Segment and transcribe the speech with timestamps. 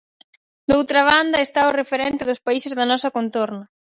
[0.69, 3.63] Doutra banda está o referente dos países da nosa contorna.